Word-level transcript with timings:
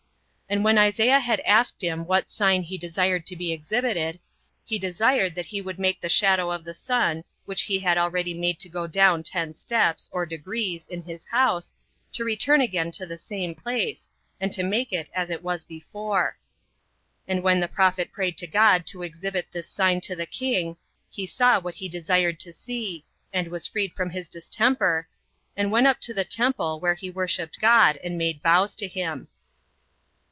And 0.53 0.65
when 0.65 0.77
Isaiah 0.77 1.21
had 1.21 1.39
asked 1.45 1.81
him 1.81 2.05
what 2.05 2.29
sign 2.29 2.61
he 2.63 2.77
desired 2.77 3.25
to 3.27 3.37
be 3.37 3.53
exhibited, 3.53 4.19
he 4.65 4.77
desired 4.77 5.33
that 5.35 5.45
he 5.45 5.61
would 5.61 5.79
make 5.79 6.01
the 6.01 6.09
shadow 6.09 6.51
of 6.51 6.65
the 6.65 6.73
sun, 6.73 7.23
which 7.45 7.61
he 7.61 7.79
had 7.79 7.97
already 7.97 8.33
made 8.33 8.59
to 8.59 8.67
go 8.67 8.85
down 8.85 9.23
ten 9.23 9.53
steps 9.53 10.09
[or 10.11 10.25
degrees] 10.25 10.87
in 10.87 11.03
his 11.03 11.25
house, 11.29 11.71
to 12.11 12.25
return 12.25 12.59
again 12.59 12.91
to 12.91 13.05
the 13.05 13.17
same 13.17 13.55
place, 13.55 14.09
5 14.41 14.41
and 14.41 14.51
to 14.51 14.61
make 14.61 14.91
it 14.91 15.09
as 15.13 15.29
it 15.29 15.41
was 15.41 15.63
before. 15.63 16.37
And 17.29 17.43
when 17.43 17.61
the 17.61 17.69
prophet 17.69 18.11
prayed 18.11 18.37
to 18.39 18.45
God 18.47 18.85
to 18.87 19.03
exhibit 19.03 19.53
this 19.53 19.69
sign 19.69 20.01
to 20.01 20.17
the 20.17 20.25
king, 20.25 20.75
he 21.09 21.25
saw 21.25 21.61
what 21.61 21.75
he 21.75 21.87
desired 21.87 22.41
to 22.41 22.51
see, 22.51 23.05
and 23.31 23.47
was 23.47 23.67
freed 23.67 23.93
from 23.93 24.09
his 24.09 24.27
distemper, 24.27 25.07
and 25.55 25.71
went 25.71 25.87
up 25.87 26.01
to 26.01 26.13
the 26.13 26.25
temple, 26.25 26.81
where 26.81 26.95
he 26.95 27.09
worshipped 27.09 27.61
God, 27.61 27.97
and 28.03 28.17
made 28.17 28.41
vows 28.41 28.75
to 28.75 28.87
him. 28.89 29.29